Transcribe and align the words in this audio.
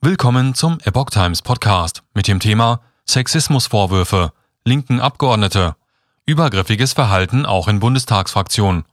Willkommen 0.00 0.54
zum 0.54 0.78
Epoch 0.84 1.10
Times 1.10 1.42
Podcast 1.42 2.04
mit 2.14 2.28
dem 2.28 2.38
Thema 2.38 2.82
Sexismusvorwürfe, 3.04 4.32
linken 4.64 5.00
Abgeordnete, 5.00 5.74
übergriffiges 6.24 6.92
Verhalten 6.92 7.44
auch 7.44 7.66
in 7.66 7.80
Bundestagsfraktion. 7.80 8.84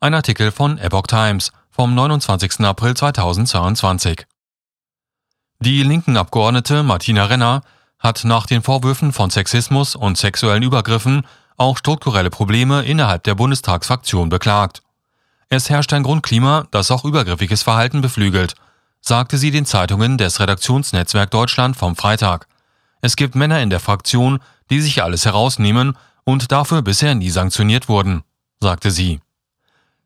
Ein 0.00 0.14
Artikel 0.14 0.50
von 0.50 0.76
Epoch 0.78 1.06
Times 1.06 1.52
vom 1.70 1.94
29. 1.94 2.62
April 2.62 2.94
2022. 2.94 4.26
Die 5.60 5.84
linken 5.84 6.16
Abgeordnete 6.16 6.82
Martina 6.82 7.26
Renner 7.26 7.62
hat 8.00 8.24
nach 8.24 8.46
den 8.46 8.64
Vorwürfen 8.64 9.12
von 9.12 9.30
Sexismus 9.30 9.94
und 9.94 10.18
sexuellen 10.18 10.64
Übergriffen 10.64 11.24
auch 11.56 11.78
strukturelle 11.78 12.30
Probleme 12.30 12.82
innerhalb 12.82 13.22
der 13.22 13.36
Bundestagsfraktion 13.36 14.28
beklagt. 14.28 14.82
Es 15.50 15.70
herrscht 15.70 15.92
ein 15.92 16.02
Grundklima, 16.02 16.66
das 16.72 16.90
auch 16.90 17.04
übergriffiges 17.04 17.62
Verhalten 17.62 18.00
beflügelt– 18.00 18.56
sagte 19.00 19.38
sie 19.38 19.50
den 19.50 19.66
Zeitungen 19.66 20.18
des 20.18 20.40
Redaktionsnetzwerk 20.40 21.30
Deutschland 21.30 21.76
vom 21.76 21.96
Freitag. 21.96 22.46
Es 23.00 23.16
gibt 23.16 23.34
Männer 23.34 23.60
in 23.60 23.70
der 23.70 23.80
Fraktion, 23.80 24.40
die 24.70 24.80
sich 24.80 25.02
alles 25.02 25.24
herausnehmen 25.24 25.96
und 26.24 26.52
dafür 26.52 26.82
bisher 26.82 27.14
nie 27.14 27.30
sanktioniert 27.30 27.88
wurden, 27.88 28.22
sagte 28.60 28.90
sie. 28.90 29.20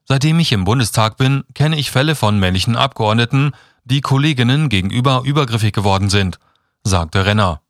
Seitdem 0.05 0.38
ich 0.38 0.52
im 0.52 0.64
Bundestag 0.64 1.16
bin, 1.16 1.45
kenne 1.55 1.77
ich 1.77 1.91
Fälle 1.91 2.14
von 2.14 2.38
männlichen 2.38 2.77
Abgeordneten, 2.77 3.52
die 3.84 4.00
Kolleginnen 4.00 4.69
gegenüber 4.69 5.22
übergriffig 5.24 5.72
geworden 5.72 6.11
sind, 6.11 6.38
sagte 6.84 7.24
Renner. 7.24 7.61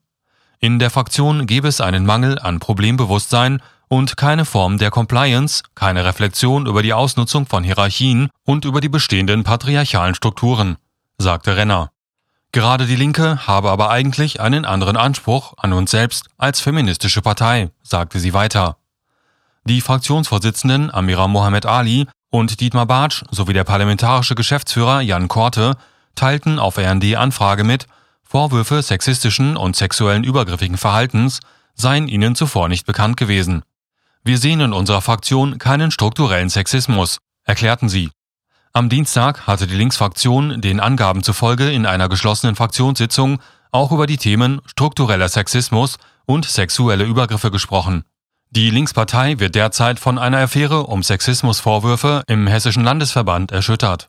In 0.59 0.79
der 0.79 0.91
Fraktion 0.91 1.47
gäbe 1.47 1.69
es 1.69 1.80
einen 1.80 2.07
Mangel 2.07 2.39
an 2.39 2.61
Problembewusstsein 2.61 3.63
und 3.89 4.16
keine 4.16 4.45
Form 4.45 4.79
der 4.79 4.91
Compliance, 4.91 5.63
keine 5.75 6.05
Reflexion 6.05 6.66
über 6.66 6.83
die 6.83 6.95
Ausnutzung 6.95 7.47
von 7.47 7.65
Hierarchien 7.65 8.30
und 8.45 8.65
über 8.65 8.80
die 8.80 8.89
bestehenden 8.89 9.45
patriarchalen 9.45 10.15
Strukturen 10.15 10.77
sagte 11.23 11.57
Renner. 11.57 11.91
Gerade 12.53 12.87
die 12.87 12.97
Linke 12.97 13.47
habe 13.47 13.71
aber 13.71 13.89
eigentlich 13.89 14.41
einen 14.41 14.67
anderen 14.67 14.99
Anspruch 14.99 15.55
an 15.57 15.73
uns 15.73 15.91
selbst 15.91 16.27
als 16.37 16.61
feministische 16.61 17.23
Partei, 17.23 17.71
sagte 17.83 18.21
sie 18.21 18.35
weiter. 18.35 18.77
Die 19.65 19.80
Fraktionsvorsitzenden 19.80 20.93
Amira 20.93 21.29
Mohamed 21.29 21.65
Ali 21.65 22.07
und 22.30 22.61
Dietmar 22.61 22.85
Bartsch 22.85 23.24
sowie 23.30 23.55
der 23.55 23.65
parlamentarische 23.65 24.35
Geschäftsführer 24.35 25.01
Jan 25.01 25.29
Korte 25.29 25.77
teilten 26.15 26.59
auf 26.59 26.77
RND 26.77 27.16
Anfrage 27.16 27.65
mit, 27.65 27.87
Vorwürfe 28.23 28.83
sexistischen 28.83 29.57
und 29.57 29.77
sexuellen 29.77 30.24
übergriffigen 30.24 30.79
Verhaltens 30.79 31.41
seien 31.74 32.09
ihnen 32.09 32.35
zuvor 32.35 32.68
nicht 32.68 32.87
bekannt 32.87 33.16
gewesen. 33.16 33.63
Wir 34.24 34.39
sehen 34.39 34.61
in 34.61 34.73
unserer 34.73 35.02
Fraktion 35.02 35.59
keinen 35.59 35.91
strukturellen 35.91 36.49
Sexismus, 36.49 37.18
erklärten 37.45 37.89
sie. 37.89 38.11
Am 38.74 38.88
Dienstag 38.88 39.46
hatte 39.46 39.66
die 39.66 39.74
Linksfraktion 39.74 40.62
den 40.62 40.80
Angaben 40.80 41.23
zufolge 41.23 41.70
in 41.70 41.84
einer 41.84 42.09
geschlossenen 42.09 42.56
Fraktionssitzung 42.56 43.38
auch 43.70 43.92
über 43.92 44.06
die 44.06 44.16
Themen 44.16 44.62
struktureller 44.65 45.28
Sexismus 45.28 45.98
und 46.24 46.46
sexuelle 46.46 47.04
Übergriffe 47.04 47.50
gesprochen. 47.50 48.04
Die 48.50 48.70
Linkspartei 48.70 49.38
wird 49.38 49.56
derzeit 49.56 50.00
von 50.00 50.18
einer 50.18 50.38
Affäre 50.38 50.84
um 50.84 51.02
Sexismusvorwürfe 51.02 52.23
im 52.28 52.46
Hessischen 52.46 52.82
Landesverband 52.82 53.52
erschüttert. 53.52 54.09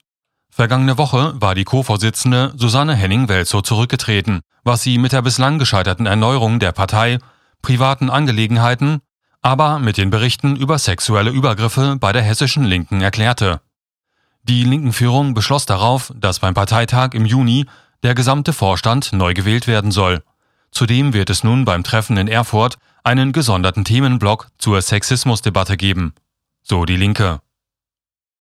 Vergangene 0.49 0.97
Woche 0.97 1.33
war 1.41 1.55
die 1.55 1.65
Co-Vorsitzende 1.65 2.53
Susanne 2.55 2.95
Henning-Welzow 2.95 3.63
zurückgetreten, 3.63 4.39
was 4.63 4.81
sie 4.81 4.97
mit 4.97 5.11
der 5.11 5.23
bislang 5.23 5.59
gescheiterten 5.59 6.05
Erneuerung 6.05 6.59
der 6.59 6.71
Partei, 6.71 7.19
privaten 7.61 8.09
Angelegenheiten, 8.09 9.01
aber 9.41 9.79
mit 9.79 9.97
den 9.97 10.09
Berichten 10.09 10.55
über 10.55 10.79
sexuelle 10.79 11.31
Übergriffe 11.31 11.97
bei 11.99 12.13
der 12.13 12.21
hessischen 12.21 12.63
Linken 12.63 13.01
erklärte. 13.01 13.59
Die 14.43 14.63
linken 14.63 14.91
Führung 14.91 15.33
beschloss 15.33 15.65
darauf, 15.65 16.11
dass 16.15 16.39
beim 16.39 16.53
Parteitag 16.53 17.13
im 17.13 17.25
Juni 17.25 17.65
der 18.03 18.13
gesamte 18.13 18.51
Vorstand 18.51 19.13
neu 19.13 19.33
gewählt 19.33 19.67
werden 19.67 19.91
soll. 19.91 20.21
Zudem 20.71 21.13
wird 21.13 21.29
es 21.29 21.43
nun 21.43 21.65
beim 21.65 21.83
Treffen 21.83 22.17
in 22.17 22.27
Erfurt 22.27 22.77
einen 23.03 23.31
gesonderten 23.31 23.85
Themenblock 23.85 24.49
zur 24.57 24.81
Sexismusdebatte 24.81 25.77
geben. 25.77 26.13
So 26.61 26.85
die 26.85 26.97
Linke. 26.97 27.39